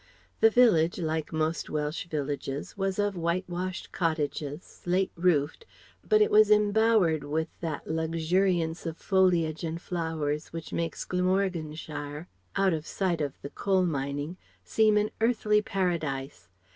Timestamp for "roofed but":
5.15-6.23